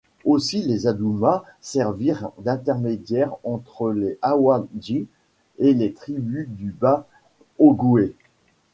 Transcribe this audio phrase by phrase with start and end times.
[0.25, 5.05] Aussi, les Adouma servirent d'intermédiaire entre les Awandji
[5.59, 7.05] et les tribus du bas
[7.59, 8.15] Ogooué.